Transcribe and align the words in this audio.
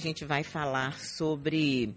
A 0.00 0.02
gente 0.02 0.24
vai 0.24 0.42
falar 0.42 0.98
sobre 0.98 1.94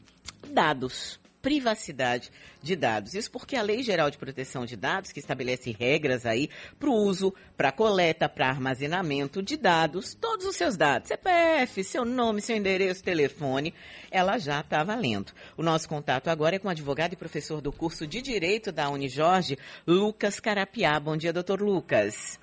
dados, 0.50 1.18
privacidade 1.42 2.30
de 2.62 2.76
dados. 2.76 3.14
Isso 3.14 3.32
porque 3.32 3.56
a 3.56 3.62
Lei 3.62 3.82
Geral 3.82 4.12
de 4.12 4.18
Proteção 4.18 4.66
de 4.66 4.76
Dados, 4.76 5.14
que 5.14 5.22
estabelece 5.22 5.72
regras 5.72 6.26
aí 6.26 6.50
para 6.78 6.90
o 6.90 6.94
uso, 6.94 7.34
para 7.56 7.72
coleta, 7.72 8.28
para 8.28 8.50
armazenamento 8.50 9.42
de 9.42 9.56
dados, 9.56 10.14
todos 10.16 10.46
os 10.46 10.58
seus 10.58 10.76
dados, 10.76 11.08
CPF, 11.08 11.82
seu 11.82 12.04
nome, 12.04 12.42
seu 12.42 12.58
endereço, 12.58 13.02
telefone, 13.02 13.74
ela 14.12 14.38
já 14.38 14.60
está 14.60 14.84
valendo. 14.84 15.32
O 15.56 15.64
nosso 15.64 15.88
contato 15.88 16.28
agora 16.28 16.58
é 16.58 16.60
com 16.60 16.68
o 16.68 16.72
advogado 16.72 17.14
e 17.14 17.16
professor 17.16 17.62
do 17.62 17.72
curso 17.72 18.06
de 18.06 18.22
Direito 18.22 18.70
da 18.70 18.90
Unijorge, 18.90 19.58
Lucas 19.88 20.42
Carapiá. 20.42 21.00
Bom 21.00 21.16
dia, 21.16 21.32
doutor 21.32 21.62
Lucas. 21.62 22.38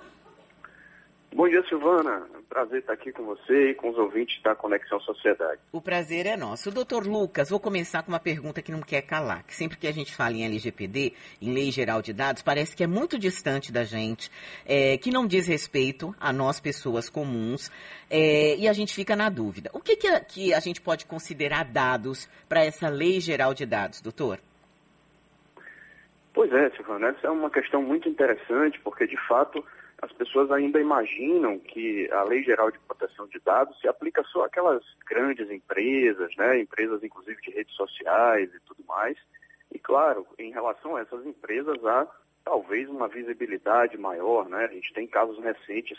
Bom 1.34 1.46
dia, 1.46 1.62
Silvana. 1.68 2.39
Prazer 2.50 2.80
estar 2.80 2.94
aqui 2.94 3.12
com 3.12 3.22
você 3.22 3.70
e 3.70 3.74
com 3.76 3.90
os 3.90 3.96
ouvintes 3.96 4.42
da 4.42 4.56
Conexão 4.56 4.98
Sociedade. 4.98 5.60
O 5.70 5.80
prazer 5.80 6.26
é 6.26 6.36
nosso. 6.36 6.72
Doutor 6.72 7.06
Lucas, 7.06 7.48
vou 7.48 7.60
começar 7.60 8.02
com 8.02 8.08
uma 8.10 8.18
pergunta 8.18 8.60
que 8.60 8.72
não 8.72 8.80
quer 8.80 9.02
calar. 9.02 9.44
Que 9.46 9.54
sempre 9.54 9.78
que 9.78 9.86
a 9.86 9.92
gente 9.92 10.12
fala 10.12 10.32
em 10.32 10.44
LGPD, 10.44 11.12
em 11.40 11.54
Lei 11.54 11.70
Geral 11.70 12.02
de 12.02 12.12
Dados, 12.12 12.42
parece 12.42 12.74
que 12.74 12.82
é 12.82 12.88
muito 12.88 13.16
distante 13.16 13.70
da 13.70 13.84
gente, 13.84 14.32
é, 14.66 14.98
que 14.98 15.12
não 15.12 15.28
diz 15.28 15.46
respeito 15.46 16.12
a 16.18 16.32
nós, 16.32 16.58
pessoas 16.58 17.08
comuns, 17.08 17.70
é, 18.10 18.56
e 18.56 18.66
a 18.66 18.72
gente 18.72 18.92
fica 18.92 19.14
na 19.14 19.30
dúvida. 19.30 19.70
O 19.72 19.78
que, 19.78 19.94
que, 19.94 20.08
a, 20.08 20.18
que 20.18 20.52
a 20.52 20.58
gente 20.58 20.80
pode 20.80 21.06
considerar 21.06 21.64
dados 21.64 22.28
para 22.48 22.64
essa 22.64 22.88
Lei 22.88 23.20
Geral 23.20 23.54
de 23.54 23.64
Dados, 23.64 24.00
doutor? 24.00 24.40
Pois 26.34 26.52
é, 26.52 26.68
Silvana, 26.70 27.10
essa 27.10 27.28
é 27.28 27.30
uma 27.30 27.48
questão 27.48 27.80
muito 27.80 28.08
interessante, 28.08 28.80
porque 28.80 29.06
de 29.06 29.16
fato 29.28 29.64
as 30.02 30.12
pessoas 30.12 30.50
ainda 30.50 30.80
imaginam 30.80 31.58
que 31.58 32.10
a 32.10 32.22
Lei 32.24 32.42
Geral 32.42 32.70
de 32.70 32.78
Proteção 32.80 33.26
de 33.26 33.38
Dados 33.40 33.78
se 33.80 33.88
aplica 33.88 34.22
só 34.24 34.44
àquelas 34.44 34.82
grandes 35.08 35.50
empresas, 35.50 36.34
né, 36.36 36.60
empresas 36.60 37.02
inclusive 37.04 37.40
de 37.42 37.50
redes 37.50 37.74
sociais 37.74 38.50
e 38.54 38.60
tudo 38.60 38.82
mais. 38.86 39.18
E 39.72 39.78
claro, 39.78 40.26
em 40.38 40.50
relação 40.50 40.96
a 40.96 41.00
essas 41.00 41.24
empresas 41.26 41.84
há 41.84 42.06
talvez 42.44 42.88
uma 42.88 43.08
visibilidade 43.08 43.98
maior, 43.98 44.48
né? 44.48 44.64
A 44.64 44.72
gente 44.72 44.92
tem 44.94 45.06
casos 45.06 45.38
recentes, 45.38 45.98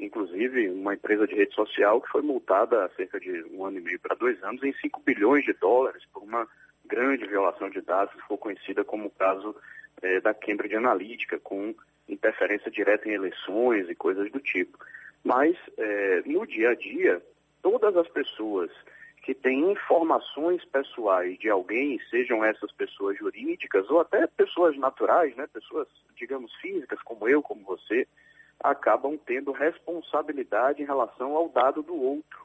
inclusive 0.00 0.70
uma 0.70 0.94
empresa 0.94 1.26
de 1.26 1.34
rede 1.34 1.54
social 1.54 2.00
que 2.00 2.10
foi 2.10 2.22
multada 2.22 2.84
há 2.84 2.88
cerca 2.90 3.20
de 3.20 3.44
um 3.52 3.64
ano 3.64 3.78
e 3.78 3.82
meio 3.82 4.00
para 4.00 4.16
dois 4.16 4.42
anos 4.42 4.62
em 4.62 4.72
5 4.72 5.00
bilhões 5.02 5.44
de 5.44 5.52
dólares 5.52 6.02
por 6.12 6.22
uma 6.22 6.48
grande 6.92 7.26
violação 7.26 7.70
de 7.70 7.80
dados 7.80 8.14
que 8.14 8.20
ficou 8.20 8.36
conhecida 8.36 8.84
como 8.84 9.06
o 9.06 9.10
caso 9.10 9.56
eh, 10.02 10.20
da 10.20 10.34
Cambridge 10.34 10.76
Analytica, 10.76 11.38
com 11.38 11.74
interferência 12.06 12.70
direta 12.70 13.08
em 13.08 13.14
eleições 13.14 13.88
e 13.88 13.94
coisas 13.94 14.30
do 14.30 14.38
tipo. 14.38 14.76
Mas, 15.24 15.56
é, 15.78 16.22
no 16.26 16.46
dia 16.46 16.70
a 16.70 16.74
dia, 16.74 17.22
todas 17.62 17.96
as 17.96 18.08
pessoas 18.08 18.70
que 19.22 19.34
têm 19.34 19.70
informações 19.70 20.64
pessoais 20.64 21.38
de 21.38 21.48
alguém, 21.48 21.98
sejam 22.10 22.44
essas 22.44 22.72
pessoas 22.72 23.16
jurídicas 23.16 23.88
ou 23.88 24.00
até 24.00 24.26
pessoas 24.26 24.76
naturais, 24.76 25.34
né, 25.36 25.46
pessoas, 25.46 25.86
digamos, 26.16 26.52
físicas, 26.56 27.00
como 27.02 27.28
eu, 27.28 27.40
como 27.40 27.64
você, 27.64 28.06
acabam 28.60 29.16
tendo 29.24 29.52
responsabilidade 29.52 30.82
em 30.82 30.86
relação 30.86 31.36
ao 31.36 31.48
dado 31.48 31.82
do 31.82 31.94
outro. 31.94 32.44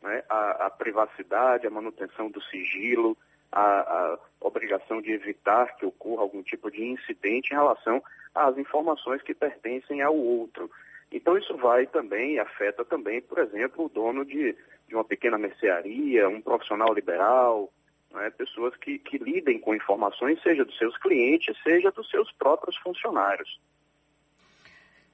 Né? 0.00 0.22
A, 0.28 0.66
a 0.66 0.70
privacidade, 0.70 1.66
a 1.66 1.70
manutenção 1.70 2.30
do 2.30 2.40
sigilo, 2.44 3.16
a, 3.52 3.60
a 3.60 4.18
obrigação 4.40 5.00
de 5.00 5.12
evitar 5.12 5.76
que 5.76 5.86
ocorra 5.86 6.22
algum 6.22 6.42
tipo 6.42 6.70
de 6.70 6.82
incidente 6.84 7.52
em 7.52 7.56
relação 7.56 8.02
às 8.34 8.56
informações 8.56 9.22
que 9.22 9.34
pertencem 9.34 10.00
ao 10.00 10.16
outro. 10.16 10.70
Então 11.12 11.36
isso 11.36 11.54
vai 11.56 11.86
também, 11.86 12.38
afeta 12.38 12.84
também, 12.84 13.20
por 13.20 13.38
exemplo, 13.38 13.84
o 13.84 13.88
dono 13.88 14.24
de, 14.24 14.56
de 14.88 14.94
uma 14.94 15.04
pequena 15.04 15.36
mercearia, 15.36 16.28
um 16.28 16.40
profissional 16.40 16.92
liberal, 16.94 17.70
né, 18.10 18.30
pessoas 18.30 18.74
que, 18.76 18.98
que 18.98 19.18
lidem 19.18 19.58
com 19.58 19.74
informações, 19.74 20.40
seja 20.42 20.64
dos 20.64 20.76
seus 20.78 20.96
clientes, 20.96 21.56
seja 21.62 21.90
dos 21.90 22.08
seus 22.10 22.32
próprios 22.32 22.76
funcionários. 22.78 23.60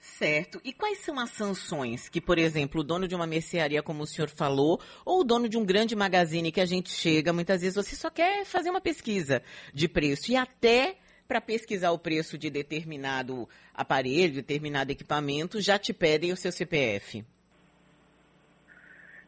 Certo. 0.01 0.61
E 0.65 0.73
quais 0.73 0.99
são 0.99 1.19
as 1.19 1.31
sanções 1.31 2.09
que, 2.09 2.21
por 2.21 2.39
exemplo, 2.39 2.81
o 2.81 2.85
dono 2.85 3.09
de 3.09 3.15
uma 3.15 3.27
mercearia, 3.27 3.83
como 3.83 4.03
o 4.03 4.07
senhor 4.07 4.29
falou, 4.29 4.81
ou 5.05 5.21
o 5.21 5.25
dono 5.25 5.49
de 5.49 5.59
um 5.59 5.65
grande 5.65 5.97
magazine 5.97 6.53
que 6.53 6.61
a 6.61 6.67
gente 6.67 6.91
chega, 6.91 7.33
muitas 7.33 7.61
vezes 7.61 7.77
você 7.77 7.97
só 7.97 8.09
quer 8.09 8.45
fazer 8.45 8.71
uma 8.71 8.81
pesquisa 8.81 9.43
de 9.75 9.89
preço 9.89 10.31
e 10.31 10.37
até 10.37 10.97
para 11.27 11.41
pesquisar 11.41 11.91
o 11.91 11.99
preço 11.99 12.39
de 12.39 12.49
determinado 12.49 13.49
aparelho, 13.75 14.35
determinado 14.35 14.91
equipamento, 14.91 15.61
já 15.61 15.79
te 15.79 15.93
pedem 15.93 16.33
o 16.33 16.37
seu 16.37 16.51
CPF. 16.51 17.23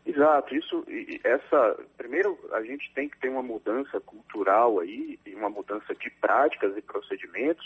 Exato, 0.06 0.54
isso, 0.56 0.84
essa, 1.22 1.78
primeiro 1.98 2.38
a 2.52 2.62
gente 2.62 2.90
tem 2.94 3.08
que 3.08 3.18
ter 3.18 3.28
uma 3.28 3.42
mudança 3.42 4.00
cultural 4.00 4.80
aí, 4.80 5.18
e 5.26 5.34
uma 5.34 5.50
mudança 5.50 5.94
de 5.94 6.10
práticas 6.10 6.76
e 6.76 6.80
procedimentos 6.80 7.64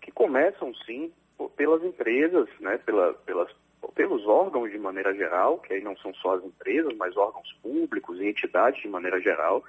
que 0.00 0.12
começam 0.12 0.72
sim 0.86 1.12
pelas 1.50 1.82
empresas, 1.82 2.48
né, 2.60 2.78
pela, 2.78 3.14
pelas, 3.14 3.48
pelos 3.94 4.26
órgãos 4.26 4.70
de 4.70 4.78
maneira 4.78 5.14
geral, 5.14 5.58
que 5.58 5.74
aí 5.74 5.82
não 5.82 5.96
são 5.96 6.12
só 6.14 6.36
as 6.36 6.44
empresas, 6.44 6.94
mas 6.96 7.16
órgãos 7.16 7.52
públicos 7.62 8.20
e 8.20 8.28
entidades 8.28 8.82
de 8.82 8.88
maneira 8.88 9.20
geral, 9.20 9.62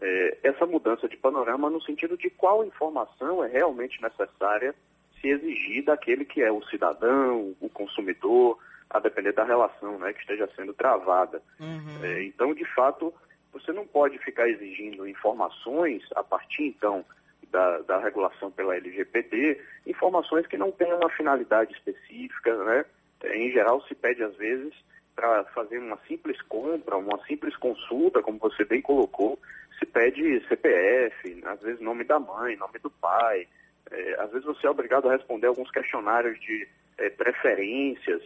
é, 0.00 0.38
essa 0.42 0.66
mudança 0.66 1.08
de 1.08 1.16
panorama 1.16 1.68
no 1.70 1.82
sentido 1.82 2.16
de 2.16 2.30
qual 2.30 2.64
informação 2.64 3.44
é 3.44 3.48
realmente 3.48 4.00
necessária 4.00 4.74
se 5.20 5.28
exigir 5.28 5.84
daquele 5.84 6.24
que 6.24 6.42
é 6.42 6.52
o 6.52 6.62
cidadão, 6.64 7.54
o 7.60 7.68
consumidor, 7.68 8.58
a 8.88 9.00
depender 9.00 9.32
da 9.32 9.44
relação 9.44 9.98
né, 9.98 10.12
que 10.12 10.20
esteja 10.20 10.48
sendo 10.54 10.72
travada. 10.72 11.42
Uhum. 11.60 12.04
É, 12.04 12.22
então, 12.22 12.54
de 12.54 12.64
fato, 12.74 13.12
você 13.52 13.72
não 13.72 13.86
pode 13.86 14.18
ficar 14.18 14.48
exigindo 14.48 15.06
informações 15.06 16.04
a 16.14 16.22
partir, 16.22 16.64
então, 16.64 17.04
da, 17.50 17.78
da 17.78 17.98
regulação 17.98 18.50
pela 18.50 18.76
LGPD, 18.76 19.60
informações 19.86 20.46
que 20.46 20.56
não 20.56 20.70
têm 20.70 20.92
uma 20.92 21.10
finalidade 21.10 21.72
específica, 21.72 22.56
né? 22.64 22.84
Em 23.24 23.50
geral, 23.50 23.82
se 23.82 23.94
pede, 23.94 24.22
às 24.22 24.36
vezes, 24.36 24.72
para 25.14 25.44
fazer 25.46 25.78
uma 25.78 25.98
simples 26.06 26.40
compra, 26.42 26.96
uma 26.96 27.18
simples 27.24 27.56
consulta, 27.56 28.22
como 28.22 28.38
você 28.38 28.64
bem 28.64 28.80
colocou, 28.80 29.38
se 29.78 29.86
pede 29.86 30.40
CPF, 30.46 31.42
às 31.44 31.60
vezes 31.60 31.80
nome 31.80 32.04
da 32.04 32.18
mãe, 32.18 32.56
nome 32.56 32.78
do 32.78 32.90
pai. 32.90 33.46
É, 33.90 34.20
às 34.20 34.30
vezes 34.30 34.44
você 34.44 34.66
é 34.66 34.70
obrigado 34.70 35.08
a 35.08 35.12
responder 35.12 35.46
alguns 35.46 35.70
questionários 35.70 36.38
de 36.40 36.68
é, 36.98 37.08
preferências. 37.10 38.22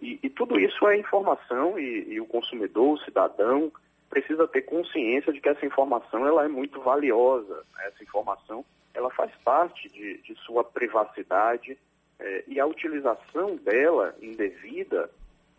E, 0.00 0.18
e, 0.22 0.28
tudo 0.28 0.58
isso 0.58 0.86
é 0.88 0.98
informação 0.98 1.78
e, 1.78 2.14
e, 2.14 2.20
o 2.20 2.26
consumidor, 2.26 2.94
o 2.94 3.04
cidadão, 3.04 3.70
precisa 4.14 4.46
ter 4.46 4.62
consciência 4.62 5.32
de 5.32 5.40
que 5.40 5.48
essa 5.48 5.66
informação 5.66 6.24
ela 6.24 6.44
é 6.44 6.48
muito 6.48 6.80
valiosa. 6.80 7.64
Né? 7.74 7.88
Essa 7.88 8.04
informação 8.04 8.64
ela 8.94 9.10
faz 9.10 9.32
parte 9.44 9.88
de, 9.88 10.18
de 10.18 10.36
sua 10.36 10.62
privacidade 10.62 11.76
é, 12.20 12.44
e 12.46 12.60
a 12.60 12.66
utilização 12.66 13.56
dela 13.56 14.14
indevida 14.22 15.10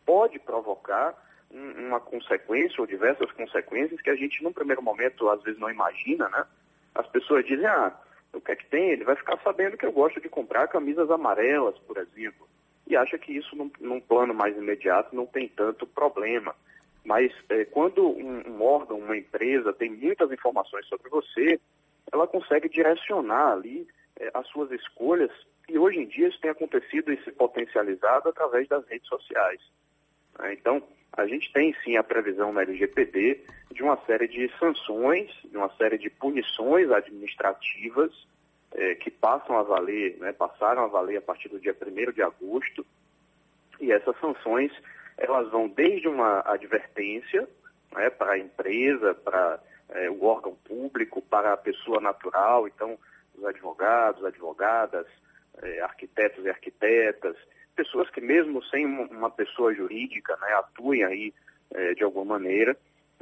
pode 0.06 0.40
provocar 0.40 1.14
uma 1.52 2.00
consequência 2.00 2.80
ou 2.80 2.88
diversas 2.88 3.32
consequências 3.32 4.02
que 4.02 4.10
a 4.10 4.16
gente, 4.16 4.44
num 4.44 4.54
primeiro 4.54 4.82
momento, 4.82 5.30
às 5.30 5.42
vezes 5.44 5.60
não 5.60 5.70
imagina, 5.70 6.28
né? 6.30 6.46
As 6.94 7.08
pessoas 7.08 7.46
dizem, 7.46 7.66
ah, 7.66 7.94
o 8.34 8.42
que 8.42 8.52
é 8.52 8.56
que 8.56 8.66
tem? 8.66 8.90
Ele 8.90 9.04
vai 9.04 9.16
ficar 9.16 9.38
sabendo 9.42 9.78
que 9.78 9.86
eu 9.86 9.92
gosto 9.92 10.20
de 10.20 10.28
comprar 10.28 10.68
camisas 10.68 11.10
amarelas, 11.10 11.78
por 11.80 11.98
exemplo. 11.98 12.48
E 12.88 12.96
acha 12.96 13.18
que 13.18 13.32
isso, 13.32 13.56
num, 13.56 13.72
num 13.80 14.02
plano 14.02 14.34
mais 14.34 14.58
imediato, 14.58 15.16
não 15.16 15.26
tem 15.26 15.48
tanto 15.48 15.86
problema. 15.88 16.54
Mas 17.06 17.32
é, 17.50 17.64
quando 17.66 18.04
um, 18.04 18.50
um, 18.50 18.64
órgão, 18.64 18.98
uma 18.98 19.16
empresa 19.16 19.72
tem 19.72 19.92
muitas 19.92 20.32
informações 20.32 20.86
sobre 20.88 21.08
você, 21.10 21.60
ela 22.12 22.28
consegue 22.28 22.68
direcionar 22.68 23.54
ali 23.54 23.88
é, 24.20 24.32
as 24.34 24.48
suas 24.48 24.72
escolhas. 24.72 25.32
E 25.70 25.78
hoje 25.78 26.00
em 26.00 26.08
dia 26.08 26.28
isso 26.28 26.42
tem 26.42 26.50
acontecido 26.50 27.14
e 27.14 27.24
se 27.24 27.32
potencializado 27.32 28.30
através 28.30 28.68
das 28.68 28.86
redes 28.88 29.08
sociais. 29.08 29.62
Né? 30.40 30.54
Então, 30.54 30.82
a 31.14 31.26
gente 31.28 31.52
tem 31.54 31.74
sim 31.84 31.96
a 31.96 32.04
previsão 32.04 32.52
na 32.52 32.64
LGPD 32.64 33.40
de 33.72 33.84
uma 33.84 33.98
série 34.06 34.28
de 34.28 34.52
sanções, 34.60 35.32
de 35.44 35.56
uma 35.56 35.70
série 35.78 35.98
de 35.98 36.10
punições 36.10 36.92
administrativas 36.92 38.12
eh, 38.74 38.96
que 38.96 39.10
passam 39.10 39.58
a 39.58 39.64
valer, 39.64 40.18
né, 40.18 40.34
passaram 40.34 40.84
a 40.84 40.88
valer 40.88 41.18
a 41.18 41.22
partir 41.22 41.50
do 41.50 41.60
dia 41.60 41.74
1 41.74 42.12
de 42.12 42.22
agosto. 42.22 42.86
E 43.80 43.92
essas 43.92 44.18
sanções, 44.20 44.72
elas 45.18 45.50
vão 45.50 45.68
desde 45.68 46.08
uma 46.08 46.42
advertência 46.46 47.48
né, 47.94 48.10
para 48.10 48.34
a 48.34 48.38
empresa, 48.38 49.14
para 49.14 49.60
eh, 49.90 50.10
o 50.10 50.24
órgão 50.26 50.56
público, 50.66 51.22
para 51.22 51.54
a 51.54 51.58
pessoa 51.58 52.02
natural, 52.02 52.68
então 52.68 52.98
os 53.36 53.46
advogados, 53.46 54.24
advogadas, 54.26 55.08
eh, 55.62 55.80
arquitetos 55.82 56.44
e 56.46 56.50
arquitetas, 56.50 57.36
pessoas 57.76 58.10
que 58.10 58.22
mesmo 58.22 58.64
sem 58.66 58.86
uma 58.86 59.30
pessoa 59.30 59.74
jurídica, 59.74 60.36
né, 60.38 60.54
atuem 60.54 61.04
aí 61.04 61.34
é, 61.72 61.94
de 61.94 62.04
alguma 62.04 62.26
maneira. 62.26 62.76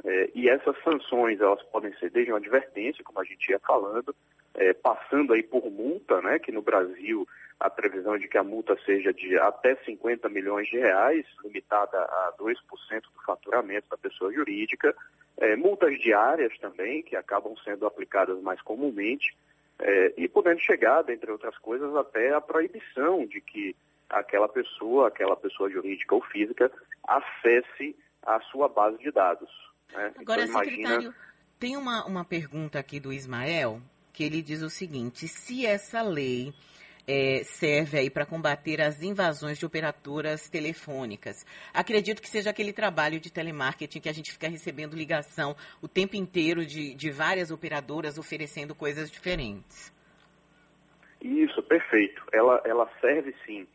É, 0.04 0.30
e 0.34 0.48
essas 0.48 0.76
sanções, 0.82 1.40
elas 1.40 1.62
podem 1.64 1.92
ser 1.94 2.10
desde 2.10 2.30
uma 2.30 2.38
advertência, 2.38 3.04
como 3.04 3.20
a 3.20 3.24
gente 3.24 3.50
ia 3.50 3.58
falando, 3.58 4.14
é, 4.54 4.72
passando 4.72 5.32
aí 5.32 5.42
por 5.42 5.70
multa, 5.70 6.20
né, 6.20 6.38
que 6.38 6.52
no 6.52 6.62
Brasil 6.62 7.26
a 7.58 7.70
previsão 7.70 8.18
de 8.18 8.28
que 8.28 8.38
a 8.38 8.44
multa 8.44 8.76
seja 8.84 9.12
de 9.12 9.38
até 9.38 9.76
50 9.76 10.28
milhões 10.28 10.68
de 10.68 10.78
reais, 10.78 11.24
limitada 11.42 11.98
a 11.98 12.34
2% 12.38 12.54
do 13.02 13.22
faturamento 13.24 13.88
da 13.88 13.96
pessoa 13.96 14.32
jurídica, 14.32 14.94
é, 15.36 15.56
multas 15.56 15.98
diárias 15.98 16.56
também, 16.58 17.02
que 17.02 17.16
acabam 17.16 17.54
sendo 17.64 17.86
aplicadas 17.86 18.40
mais 18.40 18.60
comumente, 18.62 19.36
é, 19.78 20.14
e 20.16 20.28
podendo 20.28 20.60
chegar, 20.60 21.02
dentre 21.02 21.30
outras 21.30 21.56
coisas, 21.58 21.94
até 21.96 22.32
a 22.32 22.40
proibição 22.40 23.26
de 23.26 23.40
que 23.40 23.74
aquela 24.08 24.48
pessoa, 24.48 25.08
aquela 25.08 25.36
pessoa 25.36 25.70
jurídica 25.70 26.14
ou 26.14 26.22
física, 26.22 26.70
acesse 27.06 27.96
a 28.22 28.40
sua 28.40 28.68
base 28.68 28.98
de 28.98 29.10
dados. 29.10 29.50
Né? 29.92 30.12
Agora, 30.18 30.42
então, 30.42 30.62
imagina... 30.62 30.88
secretário, 30.88 31.14
tem 31.58 31.76
uma, 31.76 32.04
uma 32.06 32.24
pergunta 32.24 32.78
aqui 32.78 33.00
do 33.00 33.12
Ismael, 33.12 33.80
que 34.12 34.22
ele 34.22 34.42
diz 34.42 34.62
o 34.62 34.70
seguinte, 34.70 35.26
se 35.26 35.66
essa 35.66 36.02
lei 36.02 36.54
é, 37.06 37.42
serve 37.44 37.98
aí 37.98 38.10
para 38.10 38.26
combater 38.26 38.80
as 38.80 39.02
invasões 39.02 39.58
de 39.58 39.66
operadoras 39.66 40.48
telefônicas. 40.48 41.44
Acredito 41.72 42.22
que 42.22 42.28
seja 42.28 42.50
aquele 42.50 42.72
trabalho 42.72 43.20
de 43.20 43.32
telemarketing 43.32 44.00
que 44.00 44.08
a 44.08 44.12
gente 44.12 44.32
fica 44.32 44.48
recebendo 44.48 44.96
ligação 44.96 45.54
o 45.82 45.88
tempo 45.88 46.16
inteiro 46.16 46.64
de, 46.64 46.94
de 46.94 47.10
várias 47.10 47.50
operadoras 47.50 48.18
oferecendo 48.18 48.74
coisas 48.74 49.10
diferentes. 49.10 49.92
Isso, 51.20 51.62
perfeito. 51.62 52.22
Ela, 52.32 52.60
ela 52.64 52.90
serve 53.00 53.34
sim. 53.46 53.66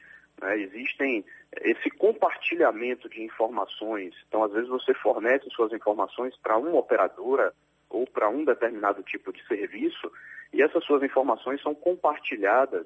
Né? 0.42 0.62
Existem 0.62 1.26
esse 1.62 1.90
compartilhamento 1.90 3.10
de 3.10 3.24
informações. 3.24 4.14
Então, 4.28 4.44
às 4.44 4.52
vezes, 4.52 4.70
você 4.70 4.94
fornece 4.94 5.50
suas 5.50 5.74
informações 5.74 6.36
para 6.38 6.58
uma 6.58 6.76
operadora 6.76 7.54
ou 7.90 8.06
para 8.06 8.30
um 8.30 8.46
determinado 8.46 9.02
tipo 9.02 9.34
de 9.34 9.44
serviço 9.48 10.12
e 10.54 10.62
essas 10.62 10.84
suas 10.86 11.02
informações 11.04 11.62
são 11.62 11.74
compartilhadas 11.74 12.86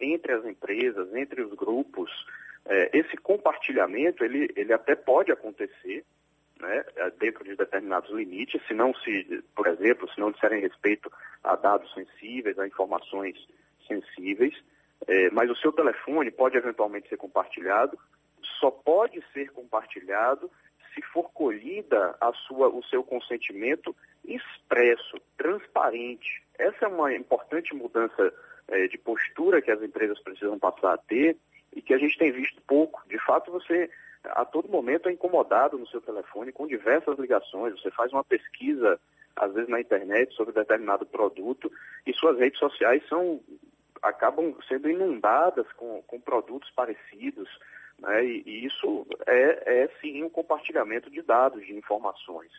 entre 0.00 0.32
as 0.32 0.44
empresas, 0.44 1.14
entre 1.14 1.42
os 1.42 1.52
grupos. 1.54 2.10
É, 2.66 2.98
esse 2.98 3.16
compartilhamento, 3.16 4.24
ele, 4.24 4.50
ele 4.56 4.72
até 4.72 4.94
pode 4.94 5.30
acontecer, 5.30 6.04
né, 6.60 6.84
é, 6.96 7.10
dentro 7.10 7.44
de 7.44 7.56
determinados 7.56 8.10
limites, 8.10 8.60
se 8.66 8.74
não 8.74 8.94
se, 8.94 9.44
por 9.54 9.66
exemplo, 9.66 10.08
se 10.12 10.18
não 10.18 10.30
disserem 10.32 10.60
respeito 10.60 11.10
a 11.42 11.56
dados 11.56 11.92
sensíveis, 11.92 12.58
a 12.58 12.66
informações 12.66 13.36
sensíveis, 13.86 14.54
é, 15.06 15.30
mas 15.30 15.50
o 15.50 15.56
seu 15.56 15.72
telefone 15.72 16.30
pode 16.30 16.56
eventualmente 16.56 17.08
ser 17.08 17.16
compartilhado, 17.16 17.98
só 18.60 18.70
pode 18.70 19.22
ser 19.32 19.50
compartilhado 19.50 20.50
se 20.94 21.02
for 21.02 21.30
colhida 21.32 22.16
a 22.20 22.32
sua, 22.32 22.68
o 22.68 22.82
seu 22.84 23.02
consentimento 23.02 23.94
expresso, 24.24 25.20
transparente. 25.36 26.42
Essa 26.58 26.86
é 26.86 26.88
uma 26.88 27.12
importante 27.12 27.74
mudança 27.74 28.32
é, 28.68 28.86
de 28.88 28.98
postura 28.98 29.62
que 29.62 29.70
as 29.70 29.82
empresas 29.82 30.18
precisam 30.20 30.58
passar 30.58 30.94
a 30.94 30.98
ter 30.98 31.36
e 31.72 31.82
que 31.82 31.92
a 31.92 31.98
gente 31.98 32.18
tem 32.18 32.32
visto 32.32 32.60
pouco. 32.66 33.02
De 33.08 33.18
fato, 33.18 33.50
você 33.50 33.90
a 34.24 34.44
todo 34.44 34.68
momento 34.68 35.08
é 35.08 35.12
incomodado 35.12 35.78
no 35.78 35.86
seu 35.86 36.00
telefone 36.00 36.52
com 36.52 36.66
diversas 36.66 37.18
ligações. 37.18 37.74
Você 37.80 37.90
faz 37.90 38.12
uma 38.12 38.24
pesquisa, 38.24 38.98
às 39.36 39.52
vezes 39.52 39.68
na 39.68 39.80
internet, 39.80 40.34
sobre 40.34 40.54
determinado 40.54 41.04
produto 41.04 41.70
e 42.06 42.12
suas 42.14 42.38
redes 42.38 42.58
sociais 42.58 43.06
são 43.08 43.40
acabam 44.02 44.54
sendo 44.68 44.88
inundadas 44.88 45.66
com, 45.72 46.02
com 46.06 46.20
produtos 46.20 46.70
parecidos. 46.70 47.48
Né? 47.98 48.24
E, 48.24 48.42
e, 48.46 48.66
isso 48.66 49.06
é, 49.26 49.84
é 49.84 49.90
sim 50.00 50.22
um 50.22 50.28
compartilhamento 50.28 51.10
de 51.10 51.22
dados, 51.22 51.64
de 51.64 51.74
informações. 51.74 52.52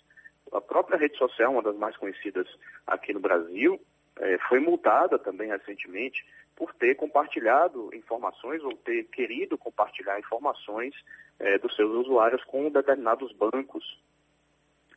A 0.52 0.62
própria 0.62 0.98
rede 0.98 1.18
social, 1.18 1.52
uma 1.52 1.62
das 1.62 1.76
mais 1.78 1.96
conhecidas 1.98 2.48
aqui 2.88 3.14
no 3.14 3.20
Brasil, 3.20 3.80
é, 4.20 4.38
foi 4.50 4.60
multada 4.60 5.20
também 5.20 5.50
recentemente 5.50 6.26
por 6.56 6.74
ter 6.74 6.96
compartilhado 6.96 7.90
informações 7.94 8.64
ou 8.64 8.74
ter 8.78 9.04
querido 9.06 9.58
compartilhar 9.58 10.20
informações 10.20 10.96
é, 11.40 11.58
dos 11.58 11.76
seus 11.76 11.92
usuários 11.92 12.44
com 12.46 12.70
determinados 12.70 13.32
bancos. 13.34 14.00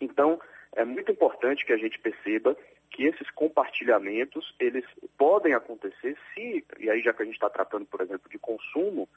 Então, 0.00 0.41
é 0.73 0.85
muito 0.85 1.11
importante 1.11 1.67
que 1.67 1.73
a 1.73 1.76
gente 1.76 1.99
perceba 1.99 2.56
que 2.91 3.05
esses 3.05 3.29
compartilhamentos, 3.31 4.55
eles 4.59 4.85
podem 5.17 5.53
acontecer 5.53 6.17
se, 6.32 6.65
e 6.79 6.88
aí 6.88 7.03
já 7.03 7.12
que 7.12 7.23
a 7.23 7.25
gente 7.25 7.35
está 7.35 7.50
tratando, 7.50 7.87
por 7.87 8.00
exemplo, 8.00 8.31
de 8.31 8.38
consumo, 8.38 9.09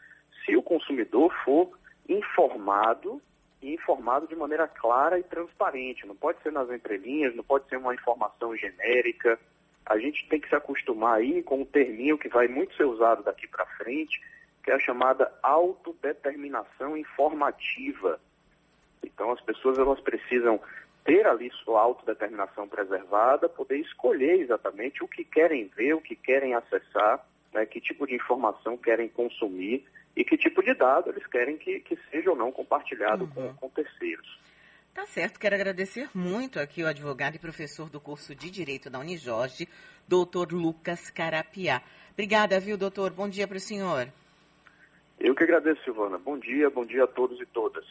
se 0.43 0.55
o 0.55 0.63
consumidor 0.63 1.31
for 1.45 1.77
informado 2.09 3.21
e 3.61 3.73
informado 3.73 4.27
de 4.27 4.35
maneira 4.35 4.67
clara 4.67 5.19
e 5.19 5.23
transparente. 5.23 6.07
Não 6.07 6.15
pode 6.15 6.41
ser 6.41 6.51
nas 6.51 6.69
entrelinhas, 6.71 7.35
não 7.35 7.43
pode 7.43 7.67
ser 7.69 7.77
uma 7.77 7.93
informação 7.93 8.55
genérica, 8.57 9.39
a 9.91 9.99
gente 9.99 10.27
tem 10.27 10.39
que 10.39 10.47
se 10.47 10.55
acostumar 10.55 11.17
aí 11.17 11.43
com 11.43 11.61
um 11.61 11.65
terminho 11.65 12.17
que 12.17 12.29
vai 12.29 12.47
muito 12.47 12.75
ser 12.75 12.85
usado 12.85 13.23
daqui 13.23 13.47
para 13.47 13.65
frente, 13.65 14.21
que 14.63 14.71
é 14.71 14.75
a 14.75 14.79
chamada 14.79 15.31
autodeterminação 15.43 16.95
informativa. 16.95 18.19
Então 19.03 19.31
as 19.31 19.41
pessoas 19.41 19.77
elas 19.77 19.99
precisam 19.99 20.59
ter 21.03 21.27
ali 21.27 21.51
sua 21.63 21.81
autodeterminação 21.81 22.67
preservada, 22.67 23.49
poder 23.49 23.77
escolher 23.77 24.39
exatamente 24.39 25.03
o 25.03 25.07
que 25.07 25.23
querem 25.23 25.65
ver, 25.75 25.93
o 25.93 26.01
que 26.01 26.15
querem 26.15 26.53
acessar, 26.53 27.25
né, 27.53 27.65
que 27.65 27.81
tipo 27.81 28.07
de 28.07 28.15
informação 28.15 28.77
querem 28.77 29.09
consumir 29.09 29.83
e 30.15 30.23
que 30.23 30.37
tipo 30.37 30.63
de 30.63 30.73
dado 30.73 31.09
eles 31.09 31.25
querem 31.27 31.57
que, 31.57 31.79
que 31.81 31.97
seja 32.09 32.29
ou 32.29 32.35
não 32.35 32.51
compartilhado 32.51 33.25
uhum. 33.25 33.31
com, 33.31 33.53
com 33.55 33.69
terceiros. 33.69 34.39
Tá 34.93 35.05
certo, 35.05 35.39
quero 35.39 35.55
agradecer 35.55 36.09
muito 36.13 36.59
aqui 36.59 36.83
o 36.83 36.87
advogado 36.87 37.35
e 37.35 37.39
professor 37.39 37.89
do 37.89 37.97
curso 37.97 38.35
de 38.35 38.51
Direito 38.51 38.89
da 38.89 38.99
Unijorge, 38.99 39.67
doutor 40.05 40.51
Lucas 40.51 41.09
Carapiá. 41.09 41.81
Obrigada, 42.11 42.59
viu, 42.59 42.77
doutor? 42.77 43.11
Bom 43.11 43.29
dia 43.29 43.47
para 43.47 43.55
o 43.55 43.59
senhor. 43.59 44.09
Eu 45.17 45.33
que 45.33 45.43
agradeço, 45.43 45.81
Silvana. 45.85 46.17
Bom 46.17 46.37
dia, 46.37 46.69
bom 46.69 46.85
dia 46.85 47.05
a 47.05 47.07
todos 47.07 47.39
e 47.39 47.45
todas. 47.45 47.85